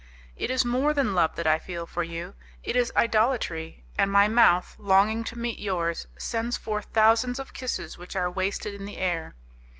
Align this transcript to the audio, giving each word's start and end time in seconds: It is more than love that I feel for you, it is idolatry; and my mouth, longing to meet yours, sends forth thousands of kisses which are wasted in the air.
It 0.35 0.49
is 0.49 0.65
more 0.65 0.95
than 0.95 1.13
love 1.13 1.35
that 1.35 1.45
I 1.45 1.59
feel 1.59 1.85
for 1.85 2.01
you, 2.01 2.33
it 2.63 2.75
is 2.75 2.91
idolatry; 2.95 3.83
and 3.99 4.11
my 4.11 4.27
mouth, 4.27 4.75
longing 4.79 5.23
to 5.25 5.37
meet 5.37 5.59
yours, 5.59 6.07
sends 6.17 6.57
forth 6.57 6.87
thousands 6.91 7.37
of 7.37 7.53
kisses 7.53 7.99
which 7.99 8.15
are 8.15 8.31
wasted 8.31 8.73
in 8.73 8.85
the 8.85 8.97
air. 8.97 9.35